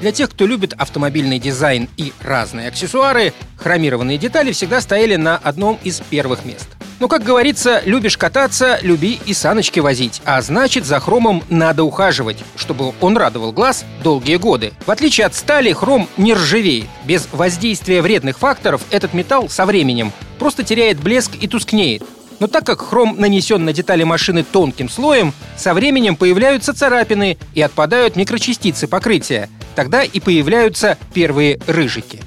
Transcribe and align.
Для 0.00 0.12
тех, 0.12 0.30
кто 0.30 0.46
любит 0.46 0.72
автомобильный 0.78 1.38
дизайн 1.38 1.88
и 1.98 2.12
разные 2.20 2.68
аксессуары, 2.68 3.34
хромированные 3.56 4.16
детали 4.16 4.52
всегда 4.52 4.80
стояли 4.80 5.16
на 5.16 5.36
одном 5.36 5.78
из 5.84 6.00
первых 6.00 6.46
мест. 6.46 6.68
Но, 7.00 7.08
как 7.08 7.22
говорится, 7.22 7.82
любишь 7.84 8.16
кататься, 8.16 8.78
люби 8.82 9.20
и 9.24 9.34
саночки 9.34 9.80
возить. 9.80 10.20
А 10.24 10.40
значит, 10.42 10.84
за 10.84 11.00
хромом 11.00 11.42
надо 11.48 11.82
ухаживать, 11.82 12.38
чтобы 12.56 12.92
он 13.00 13.16
радовал 13.16 13.52
глаз 13.52 13.84
долгие 14.02 14.36
годы. 14.36 14.72
В 14.86 14.90
отличие 14.90 15.26
от 15.26 15.34
стали, 15.34 15.72
хром 15.72 16.08
не 16.16 16.34
ржавеет. 16.34 16.88
Без 17.04 17.26
воздействия 17.32 18.02
вредных 18.02 18.38
факторов 18.38 18.82
этот 18.90 19.14
металл 19.14 19.48
со 19.48 19.64
временем 19.66 20.12
просто 20.38 20.62
теряет 20.62 21.00
блеск 21.00 21.32
и 21.40 21.46
тускнеет. 21.46 22.02
Но 22.40 22.46
так 22.46 22.64
как 22.64 22.80
хром 22.80 23.16
нанесен 23.18 23.64
на 23.64 23.72
детали 23.72 24.02
машины 24.02 24.42
тонким 24.42 24.88
слоем, 24.88 25.32
со 25.56 25.74
временем 25.74 26.16
появляются 26.16 26.74
царапины 26.74 27.36
и 27.54 27.60
отпадают 27.60 28.16
микрочастицы 28.16 28.88
покрытия. 28.88 29.48
Тогда 29.74 30.02
и 30.02 30.18
появляются 30.18 30.98
первые 31.14 31.60
рыжики. 31.66 32.20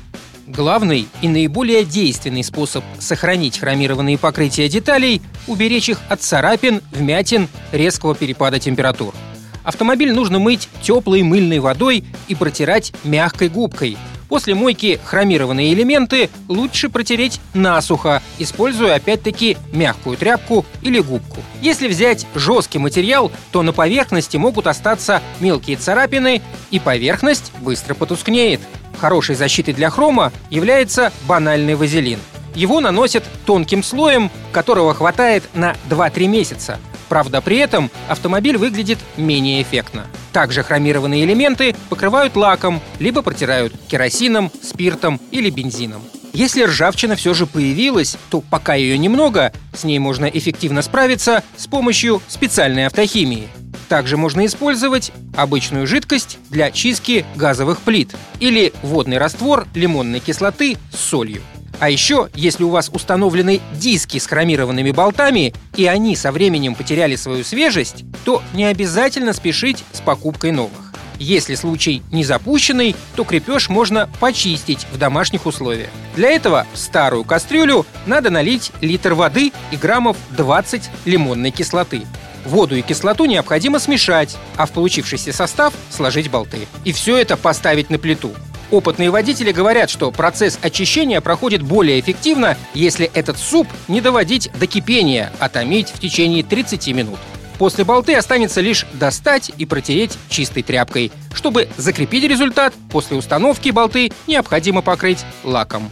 Главный 0.45 1.07
и 1.21 1.27
наиболее 1.27 1.83
действенный 1.83 2.43
способ 2.43 2.83
сохранить 2.99 3.57
хромированные 3.59 4.17
покрытия 4.17 4.69
деталей– 4.69 5.21
уберечь 5.47 5.89
их 5.89 5.99
от 6.09 6.21
царапин, 6.21 6.81
вмятин, 6.91 7.47
резкого 7.71 8.13
перепада 8.13 8.59
температур. 8.59 9.15
Автомобиль 9.63 10.13
нужно 10.13 10.39
мыть 10.39 10.69
теплой 10.81 11.23
мыльной 11.23 11.59
водой 11.59 12.03
и 12.27 12.35
протирать 12.35 12.93
мягкой 13.03 13.49
губкой. 13.49 13.97
После 14.33 14.55
мойки 14.55 14.99
хромированные 15.03 15.73
элементы 15.73 16.27
лучше 16.47 16.89
протереть 16.89 17.39
насухо, 17.53 18.23
используя 18.39 18.95
опять-таки 18.95 19.57
мягкую 19.71 20.17
тряпку 20.17 20.65
или 20.81 20.99
губку. 21.01 21.39
Если 21.61 21.87
взять 21.87 22.25
жесткий 22.33 22.79
материал, 22.79 23.31
то 23.51 23.61
на 23.61 23.73
поверхности 23.73 24.37
могут 24.37 24.65
остаться 24.65 25.21
мелкие 25.39 25.77
царапины, 25.77 26.41
и 26.71 26.79
поверхность 26.79 27.51
быстро 27.59 27.93
потускнеет. 27.93 28.59
Хорошей 28.97 29.35
защитой 29.35 29.73
для 29.73 29.91
хрома 29.91 30.31
является 30.49 31.13
банальный 31.27 31.75
вазелин. 31.75 32.17
Его 32.55 32.79
наносят 32.79 33.23
тонким 33.45 33.83
слоем, 33.83 34.31
которого 34.51 34.95
хватает 34.95 35.43
на 35.53 35.75
2-3 35.91 36.25
месяца. 36.25 36.79
Правда, 37.13 37.41
при 37.41 37.57
этом 37.57 37.91
автомобиль 38.07 38.57
выглядит 38.57 38.97
менее 39.17 39.61
эффектно. 39.61 40.07
Также 40.31 40.63
хромированные 40.63 41.25
элементы 41.25 41.75
покрывают 41.89 42.35
лаком, 42.35 42.81
либо 42.97 43.21
протирают 43.21 43.71
керосином, 43.87 44.51
спиртом 44.63 45.21
или 45.29 45.51
бензином. 45.51 46.01
Если 46.33 46.63
ржавчина 46.63 47.15
все 47.15 47.35
же 47.35 47.45
появилась, 47.45 48.17
то 48.31 48.41
пока 48.41 48.73
ее 48.73 48.97
немного, 48.97 49.53
с 49.75 49.83
ней 49.83 49.99
можно 49.99 50.25
эффективно 50.25 50.81
справиться 50.81 51.43
с 51.55 51.67
помощью 51.67 52.19
специальной 52.27 52.87
автохимии. 52.87 53.47
Также 53.89 54.17
можно 54.17 54.43
использовать 54.47 55.11
обычную 55.37 55.85
жидкость 55.85 56.39
для 56.49 56.71
чистки 56.71 57.27
газовых 57.35 57.81
плит 57.81 58.15
или 58.39 58.73
водный 58.81 59.19
раствор 59.19 59.67
лимонной 59.75 60.19
кислоты 60.19 60.77
с 60.91 60.97
солью. 60.97 61.43
А 61.83 61.89
еще, 61.89 62.29
если 62.33 62.63
у 62.63 62.69
вас 62.69 62.87
установлены 62.87 63.59
диски 63.73 64.17
с 64.17 64.25
хромированными 64.25 64.91
болтами, 64.91 65.53
и 65.75 65.85
они 65.85 66.15
со 66.15 66.31
временем 66.31 66.75
потеряли 66.75 67.17
свою 67.17 67.43
свежесть, 67.43 68.05
то 68.23 68.41
не 68.53 68.63
обязательно 68.63 69.33
спешить 69.33 69.83
с 69.91 69.99
покупкой 69.99 70.53
новых. 70.53 70.93
Если 71.19 71.55
случай 71.55 72.01
не 72.09 72.23
запущенный, 72.23 72.95
то 73.17 73.25
крепеж 73.25 73.67
можно 73.67 74.09
почистить 74.21 74.87
в 74.93 74.97
домашних 74.97 75.45
условиях. 75.45 75.89
Для 76.15 76.29
этого 76.29 76.65
в 76.71 76.77
старую 76.77 77.25
кастрюлю 77.25 77.85
надо 78.05 78.29
налить 78.29 78.71
литр 78.79 79.13
воды 79.13 79.51
и 79.71 79.75
граммов 79.75 80.15
20 80.37 80.89
лимонной 81.03 81.51
кислоты. 81.51 82.03
Воду 82.45 82.77
и 82.77 82.81
кислоту 82.81 83.25
необходимо 83.25 83.79
смешать, 83.79 84.37
а 84.55 84.67
в 84.67 84.71
получившийся 84.71 85.33
состав 85.33 85.73
сложить 85.89 86.31
болты. 86.31 86.59
И 86.85 86.93
все 86.93 87.17
это 87.17 87.35
поставить 87.35 87.89
на 87.89 87.99
плиту. 87.99 88.31
Опытные 88.73 89.11
водители 89.11 89.51
говорят, 89.51 89.91
что 89.91 90.09
процесс 90.09 90.57
очищения 90.59 91.21
проходит 91.21 91.61
более 91.61 91.99
эффективно, 91.99 92.57
если 92.73 93.05
этот 93.13 93.37
суп 93.37 93.67
не 93.87 94.01
доводить 94.01 94.49
до 94.59 94.65
кипения, 94.65 95.31
а 95.37 95.47
томить 95.47 95.89
в 95.89 95.99
течение 95.99 96.41
30 96.41 96.87
минут. 96.87 97.19
После 97.59 97.83
болты 97.83 98.15
останется 98.15 98.61
лишь 98.61 98.87
достать 98.93 99.51
и 99.59 99.67
протереть 99.67 100.17
чистой 100.27 100.63
тряпкой. 100.63 101.11
Чтобы 101.35 101.69
закрепить 101.77 102.23
результат, 102.23 102.73
после 102.91 103.15
установки 103.15 103.69
болты 103.69 104.11
необходимо 104.25 104.81
покрыть 104.81 105.23
лаком. 105.43 105.91